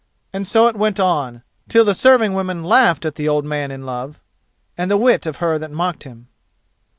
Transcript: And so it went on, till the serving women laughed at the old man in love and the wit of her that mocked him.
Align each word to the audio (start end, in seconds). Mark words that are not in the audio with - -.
And 0.33 0.47
so 0.47 0.65
it 0.65 0.75
went 0.75 0.99
on, 0.99 1.43
till 1.69 1.85
the 1.85 1.93
serving 1.93 2.33
women 2.33 2.63
laughed 2.63 3.05
at 3.05 3.13
the 3.17 3.29
old 3.29 3.45
man 3.45 3.69
in 3.69 3.85
love 3.85 4.19
and 4.75 4.89
the 4.89 4.97
wit 4.97 5.27
of 5.27 5.35
her 5.37 5.59
that 5.59 5.69
mocked 5.69 6.05
him. 6.05 6.27